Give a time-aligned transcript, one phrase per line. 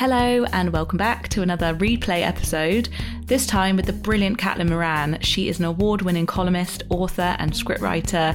[0.00, 2.88] Hello, and welcome back to another replay episode.
[3.26, 5.18] This time with the brilliant Caitlin Moran.
[5.20, 8.34] She is an award winning columnist, author, and scriptwriter,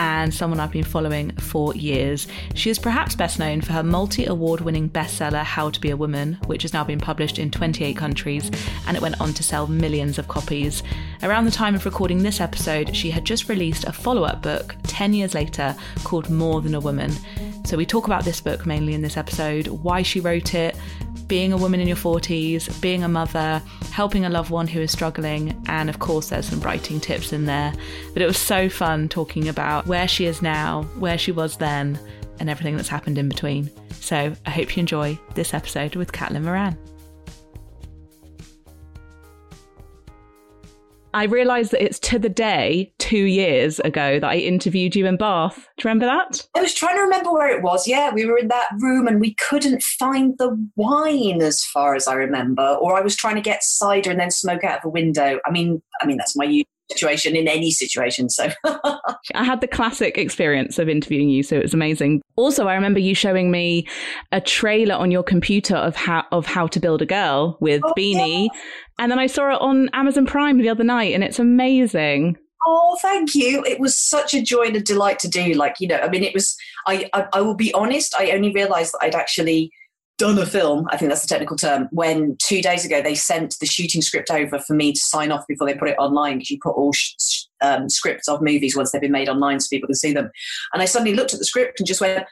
[0.00, 2.26] and someone I've been following for years.
[2.54, 5.96] She is perhaps best known for her multi award winning bestseller, How to Be a
[5.96, 8.50] Woman, which has now been published in 28 countries,
[8.86, 10.82] and it went on to sell millions of copies.
[11.22, 14.74] Around the time of recording this episode, she had just released a follow up book
[14.84, 17.12] 10 years later called More Than a Woman.
[17.66, 20.76] So we talk about this book mainly in this episode, why she wrote it,
[21.30, 23.62] being a woman in your 40s, being a mother,
[23.92, 27.44] helping a loved one who is struggling, and of course, there's some writing tips in
[27.46, 27.72] there.
[28.12, 32.00] But it was so fun talking about where she is now, where she was then,
[32.40, 33.70] and everything that's happened in between.
[33.92, 36.76] So I hope you enjoy this episode with Caitlin Moran.
[41.12, 45.16] I realised that it's to the day two years ago that I interviewed you in
[45.16, 45.56] Bath.
[45.56, 46.46] Do you remember that?
[46.54, 47.88] I was trying to remember where it was.
[47.88, 52.06] Yeah, we were in that room and we couldn't find the wine as far as
[52.06, 52.76] I remember.
[52.80, 55.40] Or I was trying to get cider and then smoke out of a window.
[55.44, 56.44] I mean, I mean that's my
[56.90, 58.28] situation in any situation.
[58.28, 62.22] So I had the classic experience of interviewing you, so it was amazing.
[62.36, 63.86] Also, I remember you showing me
[64.32, 67.92] a trailer on your computer of how of how to build a girl with oh,
[67.96, 68.60] Beanie, yeah.
[68.98, 72.36] and then I saw it on Amazon Prime the other night, and it's amazing.
[72.66, 73.64] Oh, thank you.
[73.64, 75.54] It was such a joy and a delight to do.
[75.54, 78.52] Like, you know, I mean, it was, I, I, I will be honest, I only
[78.52, 79.72] realized that I'd actually
[80.20, 83.56] done a film, I think that's the technical term, when two days ago they sent
[83.58, 86.50] the shooting script over for me to sign off before they put it online because
[86.50, 89.86] you put all sh- um, scripts of movies once they've been made online so people
[89.86, 90.30] can see them.
[90.74, 92.26] And I suddenly looked at the script and just went,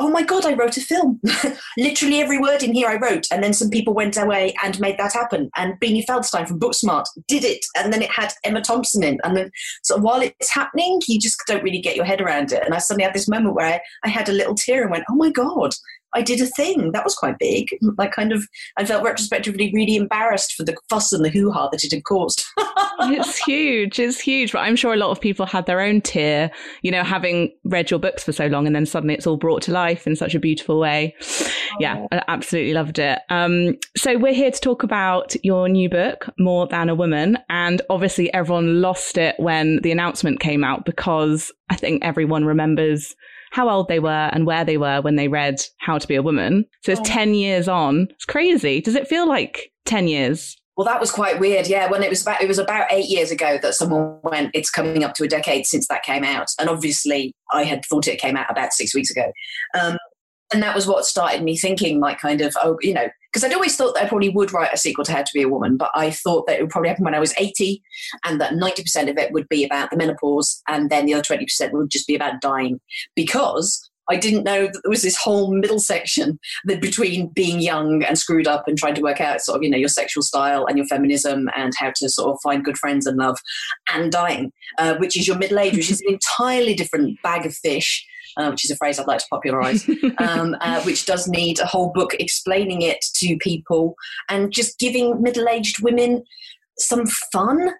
[0.00, 1.20] oh my God, I wrote a film.
[1.78, 3.26] Literally every word in here I wrote.
[3.30, 5.50] And then some people went away and made that happen.
[5.56, 7.64] And Beanie Feldstein from Booksmart did it.
[7.76, 9.20] And then it had Emma Thompson in.
[9.22, 9.50] And then
[9.82, 12.64] so while it's happening, you just don't really get your head around it.
[12.64, 15.04] And I suddenly had this moment where I, I had a little tear and went,
[15.08, 15.74] oh my God,
[16.14, 16.92] I did a thing.
[16.92, 17.68] That was quite big.
[17.98, 21.68] Like, kind of, I felt retrospectively really embarrassed for the fuss and the hoo ha
[21.70, 22.44] that it had caused.
[23.00, 23.98] it's huge.
[23.98, 24.52] It's huge.
[24.52, 26.50] But I'm sure a lot of people had their own tear,
[26.82, 29.62] you know, having read your books for so long and then suddenly it's all brought
[29.62, 31.14] to life in such a beautiful way.
[31.80, 33.18] Yeah, I absolutely loved it.
[33.30, 37.38] Um, so we're here to talk about your new book, More Than a Woman.
[37.48, 43.14] And obviously everyone lost it when the announcement came out because I think everyone remembers
[43.54, 46.22] how old they were and where they were when they read How to Be a
[46.22, 46.66] Woman.
[46.82, 47.04] So it's oh.
[47.04, 48.08] 10 years on.
[48.10, 48.80] It's crazy.
[48.80, 50.56] Does it feel like 10 years?
[50.76, 51.68] Well, that was quite weird.
[51.68, 54.50] Yeah, when it was about it was about eight years ago that someone went.
[54.54, 58.08] It's coming up to a decade since that came out, and obviously I had thought
[58.08, 59.30] it came out about six weeks ago.
[59.80, 59.98] Um,
[60.52, 63.54] and that was what started me thinking like kind of oh you know because I'd
[63.54, 65.76] always thought that I probably would write a sequel to How to Be a Woman,
[65.76, 67.82] but I thought that it would probably happen when I was 80
[68.24, 71.72] and that 90% of it would be about the menopause and then the other 20%
[71.72, 72.80] would just be about dying
[73.16, 78.04] because I didn't know that there was this whole middle section that between being young
[78.04, 80.66] and screwed up and trying to work out sort of, you know, your sexual style
[80.66, 83.40] and your feminism and how to sort of find good friends and love
[83.92, 87.54] and dying, uh, which is your middle age, which is an entirely different bag of
[87.54, 91.58] fish uh, which is a phrase I'd like to popularise, um, uh, which does need
[91.58, 93.94] a whole book explaining it to people
[94.28, 96.24] and just giving middle aged women
[96.78, 97.70] some fun.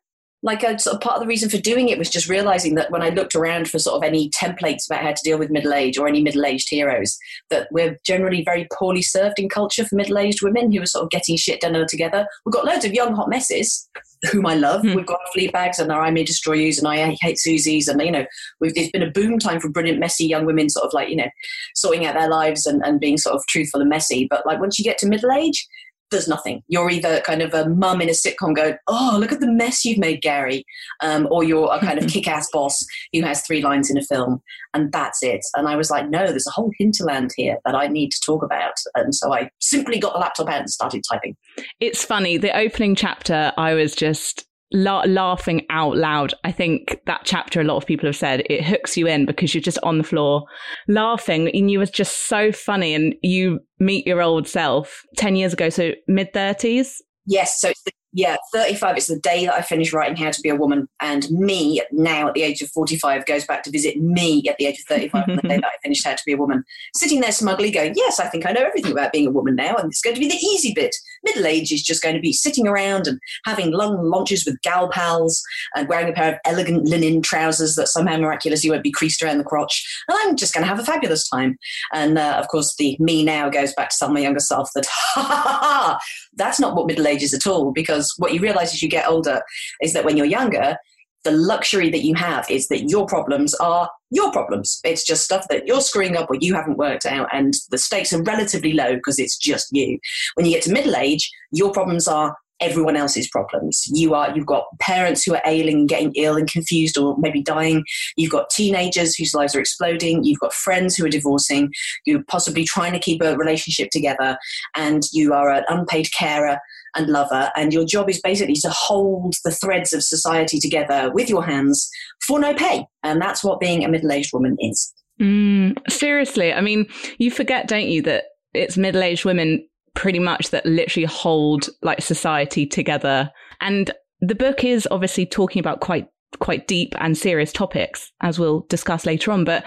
[0.44, 2.90] Like a, sort of part of the reason for doing it was just realizing that
[2.92, 5.74] when I looked around for sort of any templates about how to deal with middle
[5.74, 7.18] age or any middle aged heroes,
[7.50, 11.02] that we're generally very poorly served in culture for middle aged women who are sort
[11.02, 12.26] of getting shit done all together.
[12.44, 13.88] We've got loads of young hot messes
[14.30, 14.82] whom I love.
[14.82, 14.96] Mm.
[14.96, 17.88] We've got Fleabags and our I May Destroy Yous and I Hate Susies.
[17.88, 18.26] And, you know,
[18.60, 21.28] there's been a boom time for brilliant, messy young women sort of like, you know,
[21.74, 24.26] sorting out their lives and, and being sort of truthful and messy.
[24.28, 25.66] But like once you get to middle age,
[26.10, 26.62] there's nothing.
[26.68, 29.84] You're either kind of a mum in a sitcom going, oh, look at the mess
[29.84, 30.64] you've made, Gary.
[31.00, 34.02] Um, or you're a kind of kick ass boss who has three lines in a
[34.02, 34.40] film.
[34.74, 35.44] And that's it.
[35.56, 38.42] And I was like, no, there's a whole hinterland here that I need to talk
[38.42, 38.74] about.
[38.94, 41.36] And so I simply got the laptop out and started typing.
[41.80, 42.36] It's funny.
[42.36, 46.34] The opening chapter, I was just la- laughing out loud.
[46.44, 49.54] I think that chapter, a lot of people have said, it hooks you in because
[49.54, 50.44] you're just on the floor
[50.88, 55.52] laughing and you was just so funny and you meet your old self 10 years
[55.52, 55.70] ago.
[55.70, 56.96] So mid 30s.
[57.26, 57.60] Yes.
[57.60, 60.48] So it's the yeah, 35 it's the day that I finished writing How to Be
[60.48, 60.88] a Woman.
[61.00, 64.66] And me now at the age of 45 goes back to visit me at the
[64.66, 66.64] age of 35 on the day that I finished How to Be a Woman.
[66.94, 69.74] Sitting there smugly going, Yes, I think I know everything about being a woman now.
[69.74, 70.94] And it's going to be the easy bit.
[71.24, 74.88] Middle age is just going to be sitting around and having long lunches with gal
[74.88, 75.42] pals
[75.74, 79.38] and wearing a pair of elegant linen trousers that somehow miraculously won't be creased around
[79.38, 80.04] the crotch.
[80.08, 81.58] And I'm just going to have a fabulous time.
[81.92, 84.86] And uh, of course, the me now goes back to tell my younger self that,
[84.90, 85.98] ha ha ha,
[86.36, 88.88] that's not what middle age is at all because because what you realize as you
[88.88, 89.40] get older
[89.82, 90.76] is that when you're younger,
[91.24, 94.80] the luxury that you have is that your problems are your problems.
[94.84, 98.12] It's just stuff that you're screwing up or you haven't worked out, and the stakes
[98.12, 99.98] are relatively low because it's just you.
[100.34, 103.84] When you get to middle age, your problems are everyone else's problems.
[103.86, 107.84] You are you've got parents who are ailing getting ill and confused or maybe dying.
[108.16, 110.24] You've got teenagers whose lives are exploding.
[110.24, 111.72] You've got friends who are divorcing.
[112.06, 114.36] You're possibly trying to keep a relationship together,
[114.76, 116.58] and you are an unpaid carer
[116.94, 121.28] and lover, and your job is basically to hold the threads of society together with
[121.28, 121.88] your hands
[122.26, 122.86] for no pay.
[123.02, 124.92] And that's what being a middle aged woman is.
[125.20, 126.86] Mm, seriously, I mean,
[127.18, 132.02] you forget, don't you, that it's middle aged women pretty much that literally hold like
[132.02, 133.30] society together.
[133.60, 136.08] And the book is obviously talking about quite
[136.40, 139.44] quite deep and serious topics, as we'll discuss later on.
[139.44, 139.64] But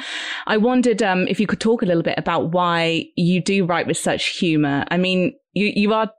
[0.48, 3.88] I wondered um, if you could talk a little bit about why you do write
[3.88, 4.86] with such humor.
[4.90, 6.12] I mean, you you are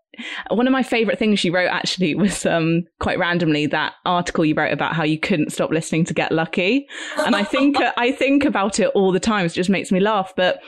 [0.50, 4.54] one of my favorite things you wrote actually was um, quite randomly that article you
[4.54, 6.86] wrote about how you couldn't stop listening to Get Lucky,
[7.18, 9.46] and I think I think about it all the time.
[9.46, 10.32] It just makes me laugh.
[10.36, 10.60] But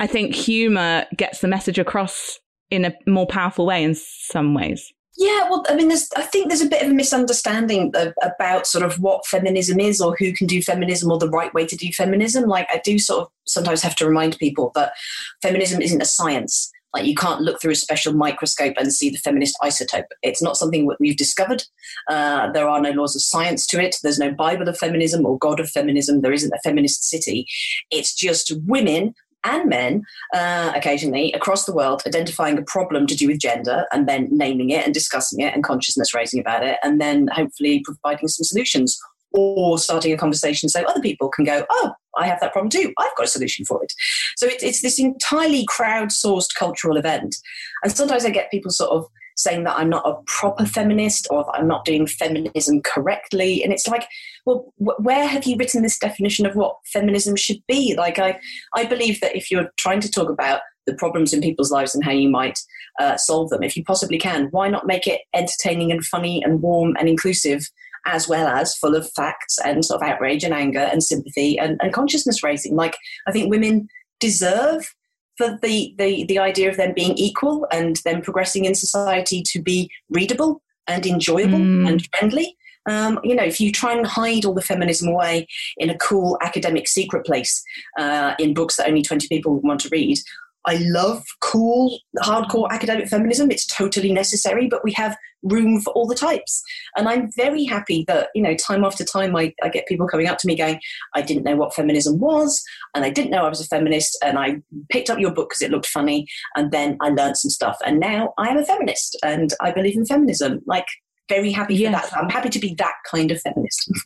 [0.00, 2.38] I think humor gets the message across
[2.70, 4.92] in a more powerful way in some ways.
[5.18, 8.66] Yeah, well, I mean, there's, I think there's a bit of a misunderstanding of, about
[8.66, 11.76] sort of what feminism is or who can do feminism or the right way to
[11.76, 12.44] do feminism.
[12.44, 14.94] Like, I do sort of sometimes have to remind people that
[15.42, 16.72] feminism isn't a science.
[16.94, 20.04] Like, you can't look through a special microscope and see the feminist isotope.
[20.22, 21.64] It's not something that we've discovered.
[22.08, 23.96] Uh, there are no laws of science to it.
[24.02, 26.20] There's no Bible of feminism or God of feminism.
[26.20, 27.46] There isn't a feminist city.
[27.90, 30.02] It's just women and men
[30.34, 34.70] uh, occasionally across the world identifying a problem to do with gender and then naming
[34.70, 38.98] it and discussing it and consciousness raising about it and then hopefully providing some solutions
[39.34, 42.92] or starting a conversation so other people can go oh i have that problem too
[42.98, 43.92] i've got a solution for it
[44.36, 47.36] so it, it's this entirely crowdsourced cultural event
[47.82, 49.06] and sometimes i get people sort of
[49.36, 53.62] saying that I'm not a proper feminist or that I'm not doing feminism correctly.
[53.62, 54.06] And it's like,
[54.46, 57.94] well, where have you written this definition of what feminism should be?
[57.96, 58.38] Like, I,
[58.74, 62.04] I believe that if you're trying to talk about the problems in people's lives and
[62.04, 62.58] how you might
[63.00, 66.60] uh, solve them, if you possibly can, why not make it entertaining and funny and
[66.60, 67.68] warm and inclusive?
[68.06, 71.78] As well as full of facts and sort of outrage and anger and sympathy and,
[71.82, 72.74] and consciousness raising.
[72.74, 72.96] Like,
[73.26, 73.88] I think women
[74.18, 74.92] deserve
[75.36, 79.62] for the, the, the idea of them being equal and them progressing in society to
[79.62, 81.88] be readable and enjoyable mm.
[81.88, 82.56] and friendly.
[82.86, 85.46] Um, you know, if you try and hide all the feminism away
[85.76, 87.62] in a cool academic secret place
[87.98, 90.18] uh, in books that only 20 people want to read,
[90.66, 93.50] I love cool, hardcore academic feminism.
[93.50, 96.62] It's totally necessary, but we have room for all the types.
[96.96, 100.26] And I'm very happy that, you know, time after time, I, I get people coming
[100.26, 100.80] up to me going,
[101.14, 102.62] I didn't know what feminism was,
[102.94, 104.60] and I didn't know I was a feminist, and I
[104.90, 107.78] picked up your book because it looked funny, and then I learned some stuff.
[107.84, 110.60] And now I am a feminist, and I believe in feminism.
[110.66, 110.86] Like,
[111.28, 112.10] very happy for yes.
[112.10, 112.18] that.
[112.18, 113.90] I'm happy to be that kind of feminist.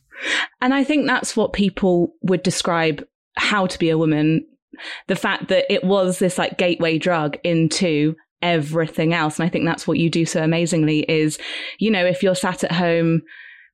[0.62, 3.06] And I think that's what people would describe
[3.36, 4.46] how to be a woman
[5.06, 9.38] the fact that it was this like gateway drug into everything else.
[9.38, 11.38] And I think that's what you do so amazingly is,
[11.78, 13.22] you know, if you're sat at home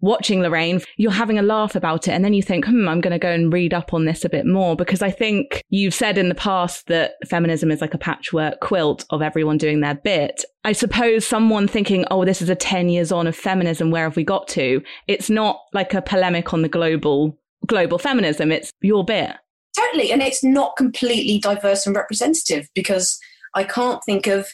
[0.03, 2.11] watching Lorraine, you're having a laugh about it.
[2.11, 4.29] And then you think, hmm, I'm going to go and read up on this a
[4.29, 7.99] bit more because I think you've said in the past that feminism is like a
[7.99, 10.45] patchwork quilt of everyone doing their bit.
[10.65, 13.91] I suppose someone thinking, oh, this is a 10 years on of feminism.
[13.91, 14.83] Where have we got to?
[15.07, 18.53] It's not like a polemic on the global, global feminism.
[18.53, 19.37] It's your bit.
[19.77, 20.13] Totally.
[20.13, 23.19] And it's not completely diverse and representative because
[23.55, 24.47] I can't think of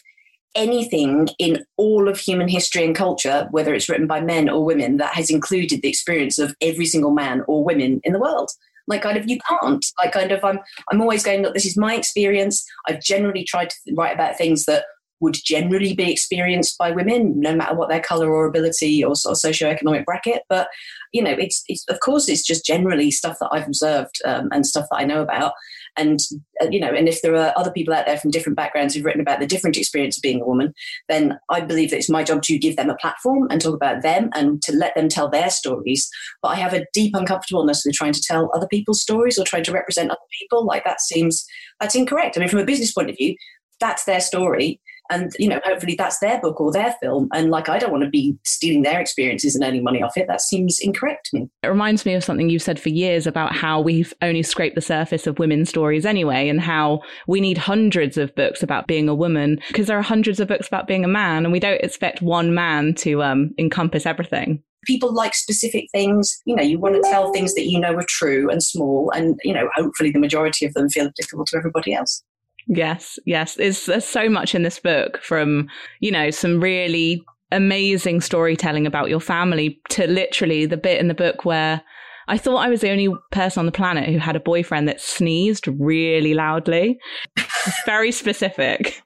[0.55, 4.97] anything in all of human history and culture, whether it's written by men or women,
[4.97, 8.51] that has included the experience of every single man or women in the world.
[8.87, 9.85] Like kind of you can't.
[9.99, 10.59] Like kind of I'm
[10.91, 12.65] I'm always going, look, this is my experience.
[12.87, 14.85] I've generally tried to write about things that
[15.19, 19.33] would generally be experienced by women, no matter what their color or ability or, or
[19.33, 20.43] socioeconomic bracket.
[20.49, 20.69] But
[21.11, 24.65] you know, it's, it's of course it's just generally stuff that I've observed um, and
[24.65, 25.53] stuff that I know about.
[25.99, 26.19] And
[26.61, 29.05] uh, you know, and if there are other people out there from different backgrounds who've
[29.05, 30.73] written about the different experience of being a woman,
[31.09, 34.01] then I believe that it's my job to give them a platform and talk about
[34.01, 36.09] them and to let them tell their stories.
[36.41, 39.63] But I have a deep uncomfortableness with trying to tell other people's stories or trying
[39.63, 40.65] to represent other people.
[40.65, 41.45] Like that seems
[41.79, 42.37] that's incorrect.
[42.37, 43.35] I mean, from a business point of view,
[43.79, 44.79] that's their story
[45.09, 47.29] and you know hopefully that's their book or their film.
[47.33, 50.27] And like i don't want to be stealing their experiences and earning money off it.
[50.27, 51.49] That seems incorrect to me.
[51.63, 54.81] It reminds me of something you've said for years about how we've only scraped the
[54.81, 59.15] surface of women's stories anyway and how we need hundreds of books about being a
[59.15, 62.21] woman because there are hundreds of books about being a man and we don't expect
[62.21, 64.63] one man to um, encompass everything.
[64.85, 66.39] People like specific things.
[66.45, 69.39] You know you want to tell things that you know are true and small and
[69.43, 72.23] you know hopefully the majority of them feel applicable to everybody else
[72.69, 73.55] Yes, yes.
[73.55, 75.67] There's, there's so much in this book from,
[75.99, 81.15] you know, some really amazing storytelling about your family to literally the bit in the
[81.15, 81.81] book where
[82.27, 85.01] I thought I was the only person on the planet who had a boyfriend that
[85.01, 86.99] sneezed really loudly.
[87.87, 89.01] Very specific.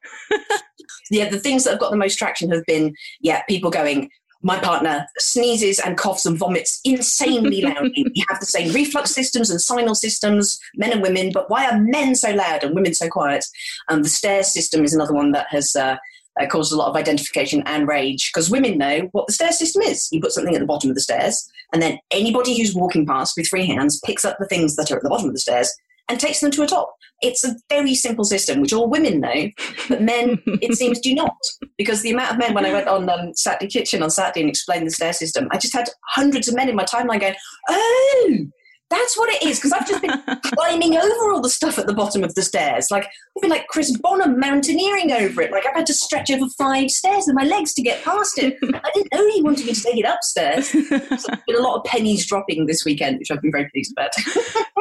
[1.09, 4.09] yeah, the things that have got the most traction have been, yeah, people going,
[4.43, 8.05] my partner sneezes and coughs and vomits insanely loudly.
[8.13, 11.79] we have the same reflux systems and sinus systems, men and women, but why are
[11.79, 13.45] men so loud and women so quiet?
[13.89, 15.95] Um, the stairs system is another one that has uh,
[16.49, 20.09] caused a lot of identification and rage because women know what the stair system is.
[20.11, 23.35] You put something at the bottom of the stairs, and then anybody who's walking past
[23.37, 25.73] with free hands picks up the things that are at the bottom of the stairs
[26.09, 26.95] and takes them to a top.
[27.21, 29.49] It's a very simple system, which all women know,
[29.87, 31.35] but men, it seems, do not.
[31.77, 34.49] Because the amount of men, when I went on um, Saturday Kitchen on Saturday and
[34.49, 37.35] explained the stair system, I just had hundreds of men in my timeline going,
[37.69, 38.37] oh,
[38.89, 39.57] that's what it is.
[39.57, 42.91] Because I've just been climbing over all the stuff at the bottom of the stairs.
[42.91, 45.51] Like, I've been like Chris Bonington mountaineering over it.
[45.51, 48.57] Like, I've had to stretch over five stairs with my legs to get past it.
[48.61, 50.69] I didn't know he wanted me to take it upstairs.
[50.69, 53.93] So there's been a lot of pennies dropping this weekend, which I've been very pleased
[53.93, 54.11] about.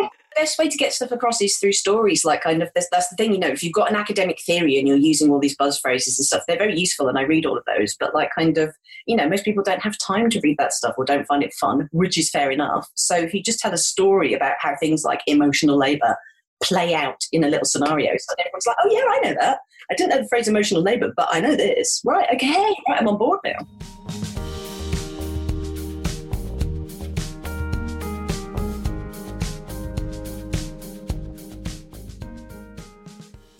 [0.34, 2.24] best way to get stuff across is through stories.
[2.24, 4.78] Like, kind of, that's, that's the thing, you know, if you've got an academic theory
[4.78, 7.46] and you're using all these buzz phrases and stuff, they're very useful and I read
[7.46, 7.96] all of those.
[7.98, 8.74] But, like, kind of,
[9.06, 11.54] you know, most people don't have time to read that stuff or don't find it
[11.54, 12.88] fun, which is fair enough.
[12.94, 16.16] So, if you just tell a story about how things like emotional labor
[16.62, 19.58] play out in a little scenario, so everyone's like, oh, yeah, I know that.
[19.90, 22.00] I didn't know the phrase emotional labor, but I know this.
[22.04, 24.31] Right, okay, right, I'm on board now.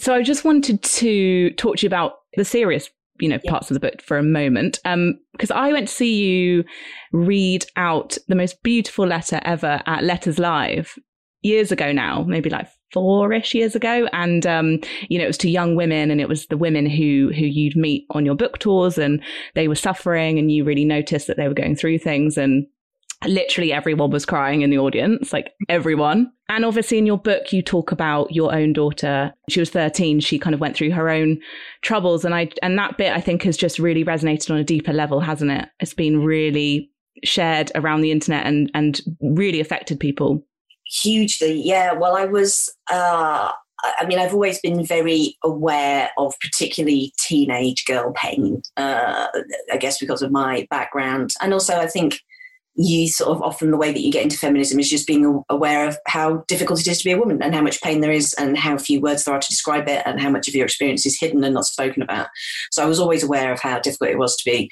[0.02, 2.90] So I just wanted to talk to you about the serious,
[3.20, 3.48] you know, yeah.
[3.52, 4.80] parts of the book for a moment.
[4.84, 6.64] Um, because I went to see you
[7.12, 10.98] read out the most beautiful letter ever at Letters Live
[11.42, 14.08] years ago now, maybe like four-ish years ago.
[14.12, 17.30] And um, you know, it was to young women and it was the women who
[17.32, 19.22] who you'd meet on your book tours and
[19.54, 22.66] they were suffering and you really noticed that they were going through things and
[23.26, 26.30] literally everyone was crying in the audience, like everyone.
[26.48, 29.32] And obviously, in your book, you talk about your own daughter.
[29.48, 30.20] She was 13.
[30.20, 31.38] She kind of went through her own
[31.82, 32.24] troubles.
[32.24, 35.20] And I, and that bit I think has just really resonated on a deeper level,
[35.20, 35.68] hasn't it?
[35.80, 36.90] It's been really
[37.24, 40.44] shared around the internet and, and really affected people.
[40.86, 41.62] Hugely.
[41.64, 41.92] Yeah.
[41.92, 43.52] Well, I was, uh,
[43.98, 49.26] I mean, I've always been very aware of particularly teenage girl pain, uh,
[49.72, 51.30] I guess because of my background.
[51.40, 52.20] And also, I think
[52.74, 55.86] you sort of often the way that you get into feminism is just being aware
[55.86, 58.32] of how difficult it is to be a woman and how much pain there is
[58.34, 61.04] and how few words there are to describe it and how much of your experience
[61.04, 62.28] is hidden and not spoken about.
[62.70, 64.70] So I was always aware of how difficult it was to be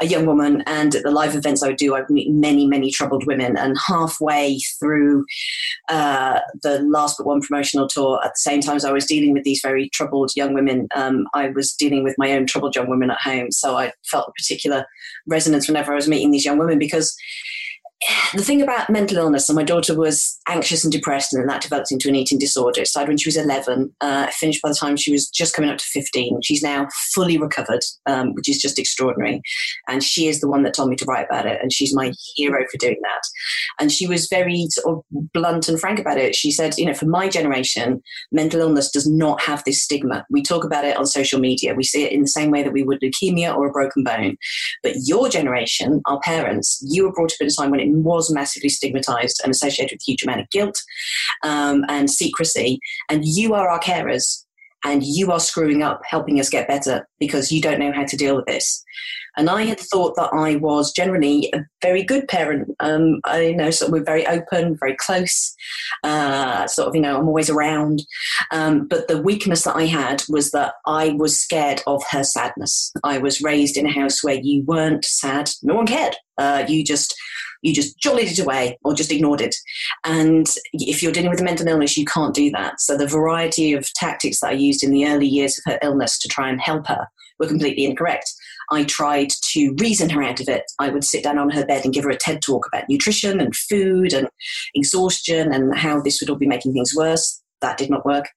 [0.00, 0.62] a young woman.
[0.66, 3.58] And at the live events I would do, I would meet many, many troubled women.
[3.58, 5.26] And halfway through
[5.90, 9.34] uh, the last but one promotional tour, at the same time as I was dealing
[9.34, 12.88] with these very troubled young women, um, I was dealing with my own troubled young
[12.88, 13.50] women at home.
[13.50, 14.86] So I felt a particular
[15.26, 17.14] resonance whenever I was meeting these young women because
[18.34, 21.62] the thing about mental illness, and my daughter was anxious and depressed, and then that
[21.62, 22.82] developed into an eating disorder.
[22.82, 25.70] It started when she was 11, uh, finished by the time she was just coming
[25.70, 26.40] up to 15.
[26.42, 29.40] She's now fully recovered, um, which is just extraordinary.
[29.88, 32.12] And she is the one that told me to write about it, and she's my
[32.34, 33.22] hero for doing that.
[33.80, 36.34] And she was very sort of blunt and frank about it.
[36.34, 40.26] She said, you know, for my generation, mental illness does not have this stigma.
[40.30, 42.72] We talk about it on social media, we see it in the same way that
[42.72, 44.36] we would leukemia or a broken bone.
[44.82, 48.32] But your generation, our parents, you were brought up at a time when it was
[48.32, 50.82] massively stigmatized and associated with a huge amount of guilt
[51.42, 52.78] um, and secrecy.
[53.08, 54.44] And you are our carers
[54.84, 58.16] and you are screwing up helping us get better because you don't know how to
[58.16, 58.84] deal with this.
[59.36, 62.74] And I had thought that I was generally a very good parent.
[62.80, 65.54] Um, I know sort of we're very open, very close,
[66.04, 68.02] uh, sort of, you know, I'm always around.
[68.50, 72.92] Um, but the weakness that I had was that I was scared of her sadness.
[73.04, 76.16] I was raised in a house where you weren't sad, no one cared.
[76.38, 77.14] Uh, you just
[77.62, 79.54] you just jollied it away or just ignored it.
[80.04, 82.80] And if you're dealing with a mental illness, you can't do that.
[82.80, 86.18] So the variety of tactics that I used in the early years of her illness
[86.20, 87.06] to try and help her
[87.38, 88.32] were completely incorrect.
[88.70, 90.64] I tried to reason her out of it.
[90.78, 93.40] I would sit down on her bed and give her a TED talk about nutrition
[93.40, 94.28] and food and
[94.74, 97.42] exhaustion and how this would all be making things worse.
[97.60, 98.28] That did not work.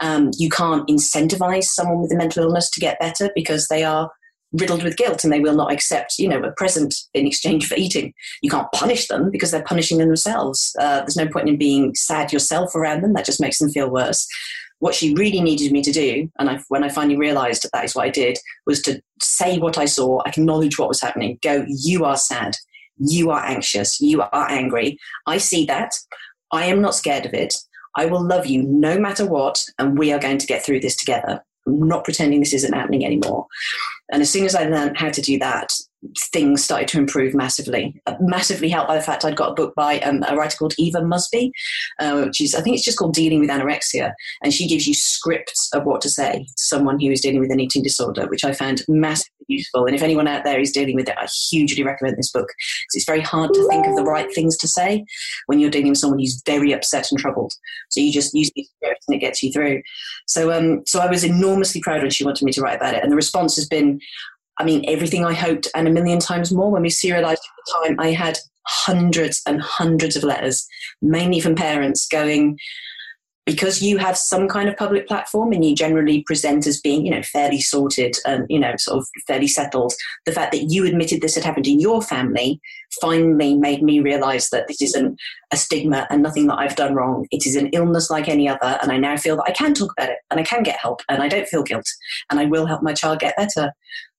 [0.00, 4.10] Um, you can't incentivize someone with a mental illness to get better because they are
[4.52, 7.76] riddled with guilt and they will not accept you know a present in exchange for
[7.76, 8.12] eating.
[8.42, 10.74] You can't punish them because they're punishing themselves.
[10.78, 13.12] Uh, there's no point in being sad yourself around them.
[13.12, 14.26] That just makes them feel worse.
[14.80, 17.84] What she really needed me to do and I, when i finally realized that, that
[17.84, 21.66] is what i did was to say what i saw acknowledge what was happening go
[21.68, 22.54] you are sad.
[22.98, 24.00] You are anxious.
[24.00, 24.98] You are angry.
[25.26, 25.94] I see that.
[26.52, 27.54] I am not scared of it.
[27.96, 30.96] I will love you no matter what and we are going to get through this
[30.96, 33.46] together I'm not pretending this isn't happening anymore.
[34.10, 35.72] And as soon as I learned how to do that,
[36.32, 38.00] things started to improve massively.
[38.20, 41.00] Massively helped by the fact I'd got a book by um, a writer called Eva
[41.00, 41.50] Musby,
[41.98, 44.12] uh, which is, I think it's just called Dealing with Anorexia.
[44.42, 47.50] And she gives you scripts of what to say to someone who is dealing with
[47.50, 49.86] an eating disorder, which I found massively useful.
[49.86, 52.94] And if anyone out there is dealing with it, I hugely recommend this book because
[52.94, 55.04] it's very hard to think of the right things to say
[55.46, 57.52] when you're dealing with someone who's very upset and troubled.
[57.88, 59.82] So you just use these scripts and it gets you through.
[60.26, 63.02] So, um, so I was enormously proud when she wanted me to write about it.
[63.02, 64.00] And the response has been,
[64.58, 66.70] I mean, everything I hoped and a million times more.
[66.70, 70.66] When we serialized at the time, I had hundreds and hundreds of letters,
[71.00, 72.58] mainly from parents going,
[73.48, 77.10] because you have some kind of public platform and you generally present as being, you
[77.10, 79.94] know, fairly sorted and, you know, sort of fairly settled,
[80.26, 82.60] the fact that you admitted this had happened in your family
[83.00, 85.18] finally made me realize that this isn't
[85.50, 87.26] a stigma and nothing that I've done wrong.
[87.30, 88.78] It is an illness like any other.
[88.82, 91.00] And I now feel that I can talk about it and I can get help
[91.08, 91.88] and I don't feel guilt
[92.30, 93.72] and I will help my child get better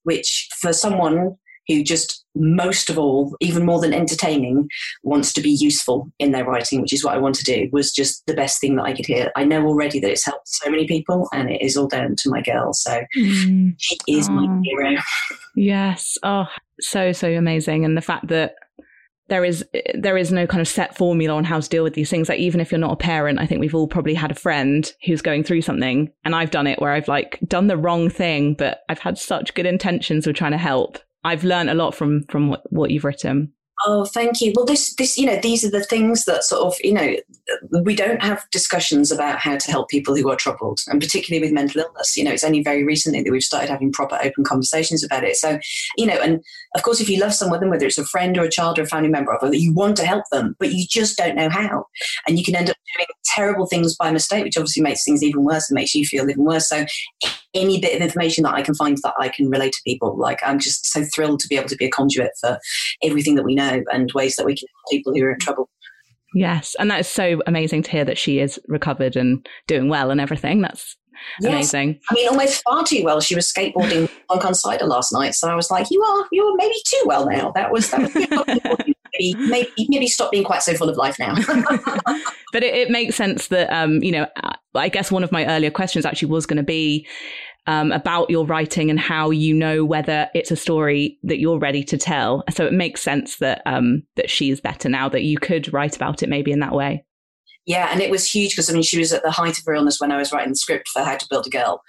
[0.04, 1.36] which for someone
[1.70, 4.68] who just most of all, even more than entertaining,
[5.04, 7.92] wants to be useful in their writing, which is what I want to do, was
[7.92, 9.32] just the best thing that I could hear.
[9.36, 12.30] I know already that it's helped so many people, and it is all down to
[12.30, 12.74] my girl.
[12.74, 13.76] So mm.
[13.78, 14.34] she is oh.
[14.34, 15.00] my hero.
[15.56, 16.18] Yes.
[16.24, 16.48] Oh,
[16.80, 17.86] so, so amazing.
[17.86, 18.56] And the fact that
[19.30, 22.10] there is there is no kind of set formula on how to deal with these
[22.10, 22.30] things.
[22.30, 24.94] Like even if you're not a parent i think we've all probably had a friend
[25.06, 28.54] who's going through something and i've done it where i've like done the wrong thing
[28.54, 31.00] but i've had such good intentions with trying to help.
[31.24, 33.54] I've learned a lot from from what, what you've written
[33.86, 34.52] Oh, thank you.
[34.56, 37.16] Well, this, this, you know, these are the things that sort of, you know,
[37.82, 41.54] we don't have discussions about how to help people who are troubled, and particularly with
[41.54, 42.18] mental illness.
[42.18, 45.38] You know, it's only very recently that we've started having proper open conversations about it.
[45.38, 45.60] So,
[45.98, 46.44] you know, and
[46.76, 48.86] of course, if you love someone, whether it's a friend or a child or a
[48.86, 51.86] family member of you want to help them, but you just don't know how,
[52.28, 55.44] and you can end up doing terrible things by mistake, which obviously makes things even
[55.44, 56.70] worse and makes you feel even worse.
[56.70, 56.86] So,
[57.54, 60.40] any bit of information that I can find that I can relate to people, like
[60.46, 62.60] I'm just so thrilled to be able to be a conduit for
[63.04, 65.70] everything that we know and ways that we can help people who are in trouble.
[66.34, 70.12] Yes, and that is so amazing to hear that she is recovered and doing well
[70.12, 70.62] and everything.
[70.62, 70.96] That's
[71.42, 71.52] yes.
[71.52, 72.00] amazing.
[72.10, 73.20] I mean, almost far too well.
[73.20, 76.56] She was skateboarding on cider last night, so I was like, "You are, you are
[76.56, 78.94] maybe too well now." That was that was.
[79.18, 81.36] maybe, maybe, maybe stop being quite so full of life now.
[82.54, 84.28] but it, it, makes sense that, um, you know,
[84.76, 87.08] I guess one of my earlier questions actually was going to be
[87.68, 91.84] um, about your writing and how you know whether it's a story that you're ready
[91.84, 92.44] to tell.
[92.50, 95.08] So it makes sense that um, that she is better now.
[95.08, 97.06] That you could write about it maybe in that way.
[97.70, 99.76] Yeah, and it was huge because I mean, she was at the height of her
[99.76, 101.84] illness when I was writing the script for How to Build a Girl,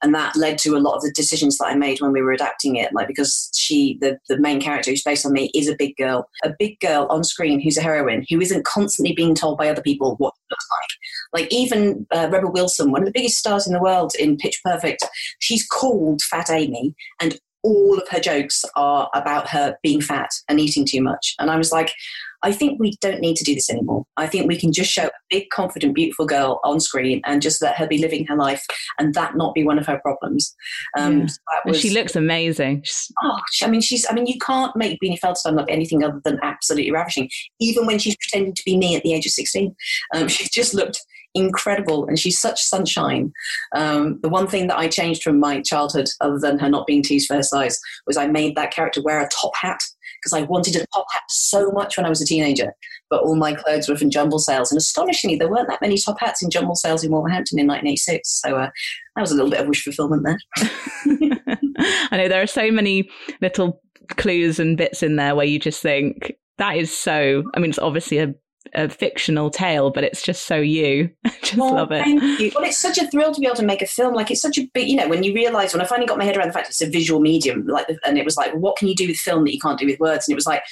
[0.00, 2.30] and that led to a lot of the decisions that I made when we were
[2.30, 2.94] adapting it.
[2.94, 6.28] Like because she, the the main character who's based on me, is a big girl,
[6.44, 9.82] a big girl on screen who's a heroine who isn't constantly being told by other
[9.82, 11.42] people what it looks like.
[11.42, 14.60] Like even uh, Rebel Wilson, one of the biggest stars in the world in Pitch
[14.64, 15.02] Perfect,
[15.40, 17.36] she's called Fat Amy, and
[17.66, 21.34] all of her jokes are about her being fat and eating too much.
[21.40, 21.92] And I was like,
[22.42, 24.04] I think we don't need to do this anymore.
[24.16, 27.62] I think we can just show a big, confident, beautiful girl on screen and just
[27.62, 28.64] let her be living her life
[28.98, 30.54] and that not be one of her problems.
[30.98, 31.26] Um, yeah.
[31.26, 32.84] so was, she looks amazing.
[33.22, 36.38] Oh, I mean, she's, I mean, you can't make Beanie Feldstein look anything other than
[36.42, 39.74] absolutely ravishing, even when she's pretending to be me at the age of 16.
[40.14, 41.00] Um, she just looked
[41.36, 43.32] incredible and she's such sunshine.
[43.74, 47.02] Um, the one thing that I changed from my childhood, other than her not being
[47.02, 49.80] teased for her size, was I made that character wear a top hat
[50.20, 52.74] because I wanted a top hat so much when I was a teenager.
[53.10, 56.18] But all my clothes were from jumble sales, and astonishingly, there weren't that many top
[56.20, 58.40] hats in jumble sales in Wolverhampton in 1986.
[58.42, 58.70] So uh,
[59.14, 60.38] that was a little bit of wish fulfillment there.
[62.10, 63.08] I know there are so many
[63.40, 63.80] little
[64.16, 67.44] clues and bits in there where you just think that is so.
[67.54, 68.34] I mean, it's obviously a
[68.74, 71.10] a fictional tale, but it's just so you.
[71.42, 72.04] just well, love it.
[72.04, 72.52] Thank you.
[72.54, 74.14] Well, it's such a thrill to be able to make a film.
[74.14, 76.24] Like it's such a big, you know, when you realize when I finally got my
[76.24, 78.88] head around the fact it's a visual medium, like, and it was like, what can
[78.88, 80.26] you do with film that you can't do with words?
[80.26, 80.62] And it was like,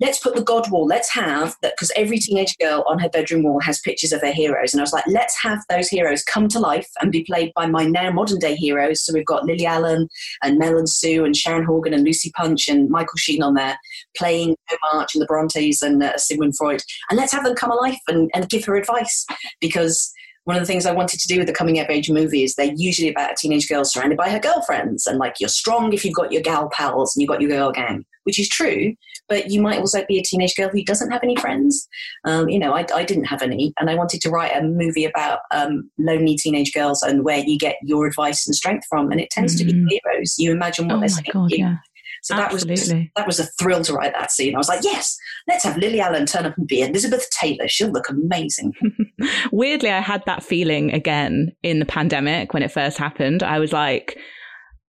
[0.00, 0.86] let's put the God wall.
[0.86, 4.32] Let's have that because every teenage girl on her bedroom wall has pictures of her
[4.32, 4.72] heroes.
[4.72, 7.66] And I was like, let's have those heroes come to life and be played by
[7.66, 9.02] my now modern day heroes.
[9.02, 10.08] So we've got Lily Allen
[10.42, 13.78] and Mel and Sue and Sharon Horgan and Lucy Punch and Michael Sheen on there
[14.16, 14.56] playing
[14.92, 16.82] March and the Brontes and uh, Sigmund Freud.
[17.10, 19.24] And let's have them come alive and, and give her advice
[19.60, 20.12] because
[20.44, 22.54] one of the things I wanted to do with the coming of age movie is
[22.54, 26.04] they're usually about a teenage girl surrounded by her girlfriends and like you're strong if
[26.04, 28.94] you've got your gal pals and you've got your girl gang, which is true,
[29.28, 31.88] but you might also be a teenage girl who doesn't have any friends.
[32.24, 35.04] Um, you know, I, I, didn't have any, and I wanted to write a movie
[35.04, 39.20] about um, lonely teenage girls and where you get your advice and strength from, and
[39.20, 39.68] it tends mm-hmm.
[39.68, 40.00] to be mm.
[40.04, 40.38] heroes.
[40.38, 41.50] You imagine what oh they're saying God.
[41.50, 41.76] Yeah.
[42.22, 42.74] So Absolutely.
[42.74, 44.56] that was that was a thrill to write that scene.
[44.56, 47.68] I was like, yes, let's have Lily Allen turn up and be Elizabeth Taylor.
[47.68, 48.72] She'll look amazing.
[49.52, 53.44] Weirdly, I had that feeling again in the pandemic when it first happened.
[53.44, 54.18] I was like,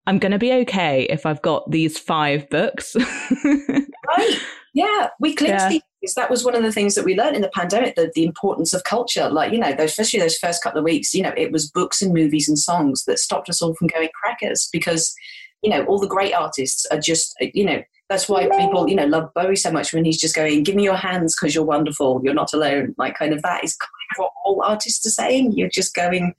[0.06, 2.96] I'm going to be okay if I've got these five books.
[3.44, 4.38] right.
[4.74, 5.08] Yeah.
[5.20, 5.68] We clicked yeah.
[5.68, 6.14] these.
[6.16, 8.74] That was one of the things that we learned in the pandemic, the, the importance
[8.74, 9.30] of culture.
[9.30, 12.02] Like, you know, those, especially those first couple of weeks, you know, it was books
[12.02, 15.14] and movies and songs that stopped us all from going crackers because,
[15.62, 19.06] you know, all the great artists are just, you know, that's why people, you know,
[19.06, 22.20] love Bowie so much when he's just going, "Give me your hands because you're wonderful.
[22.22, 25.52] You're not alone." Like, kind of that is kind of what all artists are saying.
[25.52, 26.34] You're just going,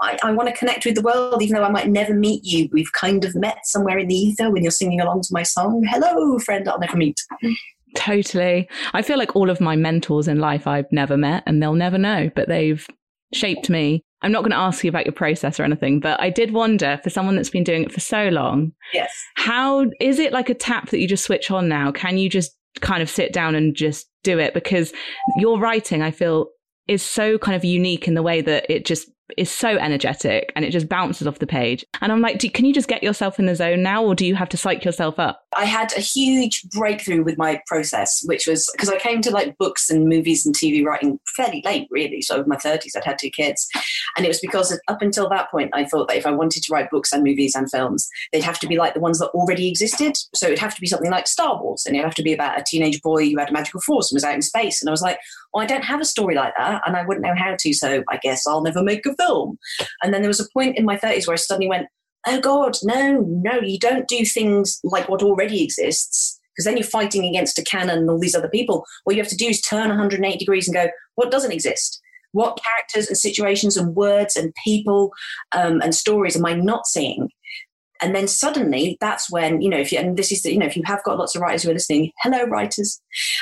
[0.00, 2.68] "I, I want to connect with the world, even though I might never meet you.
[2.72, 5.84] We've kind of met somewhere in the ether when you're singing along to my song.
[5.88, 7.20] Hello, friend, I'll never meet."
[7.96, 8.68] Totally.
[8.94, 11.98] I feel like all of my mentors in life I've never met, and they'll never
[11.98, 12.86] know, but they've
[13.32, 16.30] shaped me I'm not going to ask you about your process or anything, but I
[16.30, 18.72] did wonder for someone that's been doing it for so long.
[18.92, 19.10] Yes.
[19.36, 21.90] How is it like a tap that you just switch on now?
[21.90, 24.52] Can you just kind of sit down and just do it?
[24.52, 24.92] Because
[25.38, 26.48] your writing, I feel,
[26.86, 30.64] is so kind of unique in the way that it just is so energetic and
[30.64, 31.84] it just bounces off the page.
[32.00, 34.34] And I'm like, can you just get yourself in the zone now or do you
[34.34, 35.44] have to psych yourself up?
[35.56, 39.58] I had a huge breakthrough with my process, which was because I came to like
[39.58, 42.22] books and movies and TV writing fairly late, really.
[42.22, 43.68] So in my 30s, I'd had two kids.
[44.16, 46.72] And it was because up until that point, I thought that if I wanted to
[46.72, 49.68] write books and movies and films, they'd have to be like the ones that already
[49.68, 50.16] existed.
[50.34, 52.58] So it'd have to be something like Star Wars and it'd have to be about
[52.58, 54.80] a teenage boy who had a magical force and was out in space.
[54.80, 55.18] And I was like,
[55.52, 57.72] well, I don't have a story like that and I wouldn't know how to.
[57.72, 59.58] So I guess I'll never make a film.
[60.02, 61.86] And then there was a point in my 30s where I suddenly went,
[62.26, 66.38] oh God, no, no, you don't do things like what already exists.
[66.54, 68.84] Because then you're fighting against a canon and all these other people.
[69.04, 72.00] What you have to do is turn 180 degrees and go, what doesn't exist?
[72.32, 75.12] What characters and situations and words and people
[75.52, 77.28] um, and stories am I not seeing?
[78.00, 80.66] And then suddenly that's when you know if you and this is the, you know
[80.66, 83.00] if you have got lots of writers who are listening hello writers.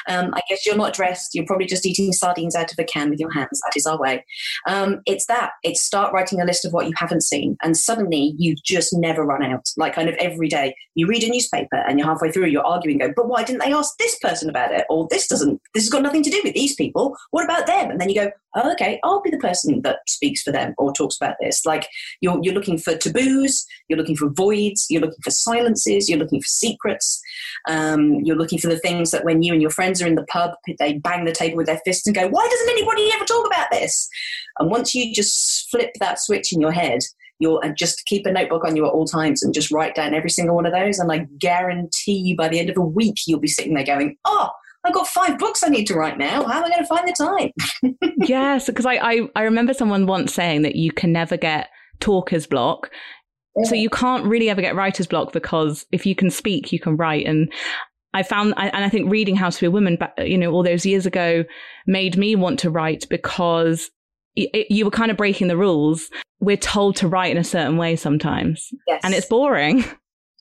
[0.08, 1.34] Um, i guess you're not dressed.
[1.34, 3.60] You're probably just eating sardines out of a can with your hands.
[3.64, 4.24] That is our way.
[4.66, 5.50] Um, it's that.
[5.62, 9.24] It's start writing a list of what you haven't seen and suddenly you just never
[9.24, 9.68] run out.
[9.76, 12.98] Like kind of every day you read a newspaper and you're halfway through you're arguing
[12.98, 14.84] go but why didn't they ask this person about it?
[14.88, 17.16] Or this doesn't this has got nothing to do with these people.
[17.30, 17.90] What about them?
[17.90, 20.92] And then you go oh, okay i'll be the person that speaks for them or
[20.92, 21.64] talks about this.
[21.64, 21.88] Like
[22.20, 23.66] you're, you're looking for taboos.
[23.88, 27.20] You're looking for voice voids, you're looking for silences, you're looking for secrets,
[27.68, 30.24] um, you're looking for the things that when you and your friends are in the
[30.24, 33.46] pub, they bang the table with their fists and go, Why doesn't anybody ever talk
[33.46, 34.08] about this?
[34.58, 37.00] And once you just flip that switch in your head,
[37.38, 40.14] you'll and just keep a notebook on you at all times and just write down
[40.14, 40.98] every single one of those.
[40.98, 44.16] And I guarantee you by the end of a week, you'll be sitting there going,
[44.24, 44.50] Oh,
[44.84, 46.44] I've got five books I need to write now.
[46.44, 48.12] How am I going to find the time?
[48.28, 51.68] yes, because I, I, I remember someone once saying that you can never get
[52.00, 52.90] talker's block
[53.64, 56.96] so you can't really ever get writer's block because if you can speak, you can
[56.96, 57.26] write.
[57.26, 57.52] And
[58.14, 60.86] I found, and I think reading How to Be a Woman, you know, all those
[60.86, 61.44] years ago
[61.86, 63.90] made me want to write because
[64.34, 66.08] you were kind of breaking the rules.
[66.40, 68.72] We're told to write in a certain way sometimes.
[68.86, 69.00] Yes.
[69.04, 69.84] And it's boring.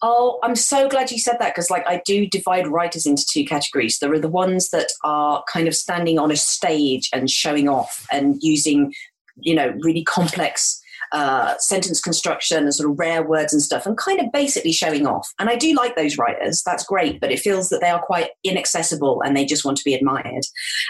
[0.04, 3.44] Oh, I'm so glad you said that because, like, I do divide writers into two
[3.44, 3.98] categories.
[3.98, 8.06] There are the ones that are kind of standing on a stage and showing off
[8.12, 8.94] and using,
[9.38, 10.80] you know, really complex
[11.12, 15.08] uh, sentence construction and sort of rare words and stuff, and kind of basically showing
[15.08, 15.32] off.
[15.40, 18.30] And I do like those writers, that's great, but it feels that they are quite
[18.44, 20.44] inaccessible and they just want to be admired.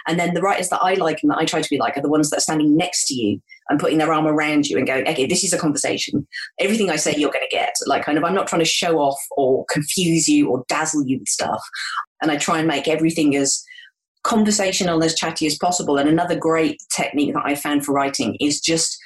[0.08, 2.02] And then the writers that I like and that I try to be like are
[2.02, 4.88] the ones that are standing next to you and putting their arm around you and
[4.88, 6.28] going, okay, this is a conversation.
[6.60, 7.76] Everything I say, you're going to get.
[7.86, 11.20] Like, kind of, I'm not trying to show off or confuse you or dazzle you
[11.20, 11.62] with stuff.
[12.22, 13.64] And I try and make everything as
[14.24, 15.98] conversational as chatty as possible.
[15.98, 18.98] And another great technique that I found for writing is just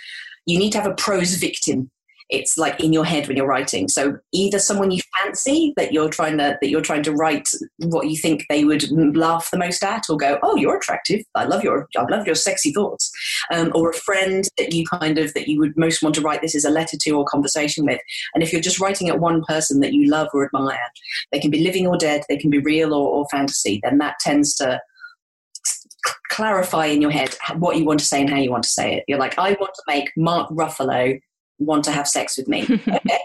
[0.45, 1.91] you need to have a prose victim.
[2.30, 3.89] It's like in your head when you're writing.
[3.89, 7.49] So either someone you fancy that you're trying to that you're trying to write
[7.80, 11.25] what you think they would laugh the most at or go oh you're attractive.
[11.36, 13.12] I love your i love your sexy thoughts.
[13.54, 16.41] Um, or a friend that you kind of that you would most want to write
[16.41, 17.99] this as a letter to or conversation with.
[18.34, 20.88] And if you're just writing at one person that you love or admire
[21.34, 24.15] they can be living or dead they can be real or, or fantasy then that
[24.21, 24.80] tends to
[26.29, 28.95] clarify in your head what you want to say and how you want to say
[28.95, 29.03] it.
[29.07, 31.19] You're like, I want to make Mark Ruffalo
[31.61, 32.67] want to have sex with me.
[32.91, 33.19] Okay.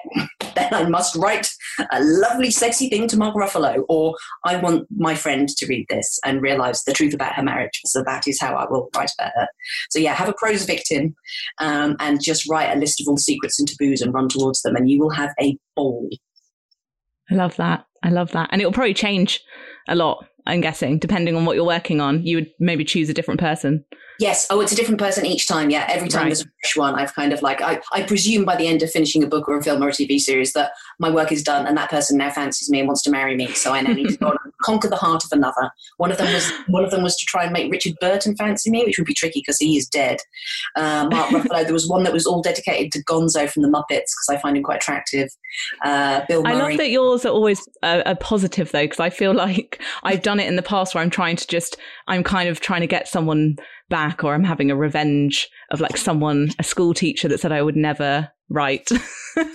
[0.54, 1.48] then I must write
[1.90, 6.18] a lovely, sexy thing to Mark Ruffalo, or I want my friend to read this
[6.24, 7.80] and realize the truth about her marriage.
[7.84, 9.48] So that is how I will write about her.
[9.90, 11.14] So, yeah, have a prose victim
[11.58, 14.76] um, and just write a list of all secrets and taboos and run towards them,
[14.76, 16.08] and you will have a ball.
[17.30, 17.86] I love that.
[18.02, 18.48] I love that.
[18.52, 19.40] And it will probably change
[19.88, 23.14] a lot I'm guessing, depending on what you're working on, you would maybe choose a
[23.14, 23.84] different person.
[24.20, 24.46] Yes.
[24.48, 25.70] Oh, it's a different person each time.
[25.70, 25.86] Yeah.
[25.88, 26.28] Every time right.
[26.28, 28.90] there's a fresh one, I've kind of like, I, I presume by the end of
[28.90, 31.66] finishing a book or a film or a TV series that my work is done
[31.66, 33.48] and that person now fancies me and wants to marry me.
[33.48, 34.35] So I now need to go
[34.66, 35.70] conquer the heart of another.
[35.98, 38.70] One of them was one of them was to try and make Richard Burton fancy
[38.70, 40.18] me, which would be tricky because he is dead.
[40.74, 41.64] Uh, Mark Ruffalo.
[41.64, 44.56] There was one that was all dedicated to Gonzo from the Muppets because I find
[44.56, 45.28] him quite attractive.
[45.84, 46.52] Uh, Bill Murray.
[46.52, 50.22] I love that yours are always a, a positive though, because I feel like I've
[50.22, 51.76] done it in the past where I'm trying to just
[52.08, 53.56] I'm kind of trying to get someone
[53.88, 57.62] back or I'm having a revenge of like someone, a school teacher that said I
[57.62, 58.88] would never write.
[59.36, 59.46] well,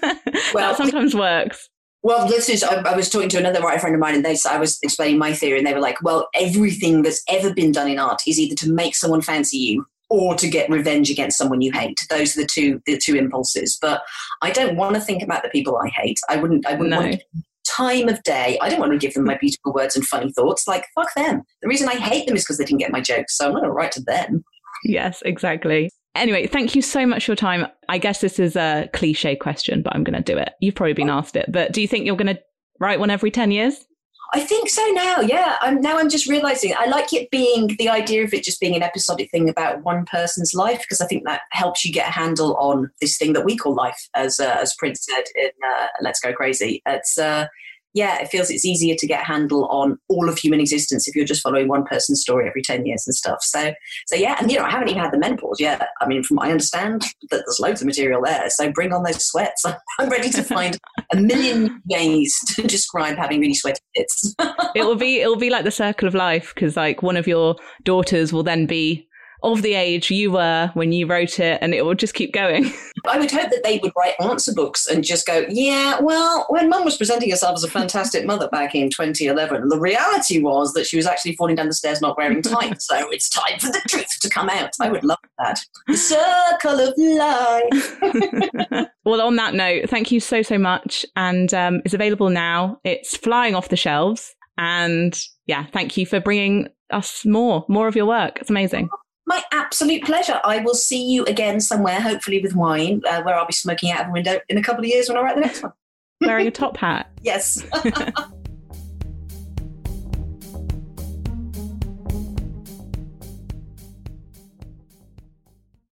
[0.53, 1.69] that sometimes works.
[2.03, 4.35] Well, this is, I, I, was talking to another writer friend of mine and they,
[4.49, 7.89] I was explaining my theory and they were like, well, everything that's ever been done
[7.89, 11.61] in art is either to make someone fancy you or to get revenge against someone
[11.61, 12.05] you hate.
[12.09, 13.77] Those are the two, the two impulses.
[13.79, 14.01] But
[14.41, 16.19] I don't want to think about the people I hate.
[16.27, 17.01] I wouldn't, I wouldn't no.
[17.01, 17.21] want
[17.67, 18.57] time of day.
[18.61, 20.67] I don't want to give them my beautiful words and funny thoughts.
[20.67, 21.43] Like, fuck them.
[21.61, 23.37] The reason I hate them is because they didn't get my jokes.
[23.37, 24.43] So I'm going to write to them.
[24.83, 25.91] Yes, exactly.
[26.15, 27.67] Anyway, thank you so much for your time.
[27.87, 30.53] I guess this is a cliche question, but I'm going to do it.
[30.59, 32.41] You've probably been asked it, but do you think you're going to
[32.79, 33.85] write one every 10 years?
[34.33, 35.19] I think so now.
[35.19, 35.97] Yeah, I'm now.
[35.97, 39.29] I'm just realizing I like it being the idea of it just being an episodic
[39.29, 42.89] thing about one person's life because I think that helps you get a handle on
[43.01, 46.31] this thing that we call life, as uh, as Prince said in uh, "Let's Go
[46.31, 47.47] Crazy." It's uh,
[47.93, 51.15] yeah, it feels it's easier to get a handle on all of human existence if
[51.15, 53.39] you're just following one person's story every 10 years and stuff.
[53.41, 53.73] So,
[54.07, 55.87] so yeah, and you know, I haven't even had the menopause yet.
[55.99, 58.49] I mean, from I understand, that there's loads of material there.
[58.49, 59.65] So bring on those sweats.
[59.99, 60.77] I'm ready to find
[61.11, 64.35] a million ways to describe having really sweaty tits.
[64.75, 67.27] it will be, it will be like the circle of life because like one of
[67.27, 69.07] your daughters will then be
[69.43, 72.71] of the age you were when you wrote it, and it will just keep going.
[73.07, 76.69] I would hope that they would write answer books and just go, yeah, well, when
[76.69, 80.85] mum was presenting herself as a fantastic mother back in 2011, the reality was that
[80.85, 82.87] she was actually falling down the stairs not wearing tights.
[82.87, 84.71] so it's time for the truth to come out.
[84.79, 85.59] I would love that.
[85.87, 88.87] The circle of life.
[89.05, 91.05] well, on that note, thank you so, so much.
[91.15, 92.79] And um, it's available now.
[92.83, 94.35] It's flying off the shelves.
[94.57, 98.39] And yeah, thank you for bringing us more, more of your work.
[98.39, 98.89] It's amazing.
[99.27, 100.39] My absolute pleasure.
[100.43, 104.01] I will see you again somewhere, hopefully with wine, uh, where I'll be smoking out
[104.01, 105.73] of a window in a couple of years when I write the next one.
[106.21, 107.11] Wearing a top hat.
[107.21, 107.63] yes.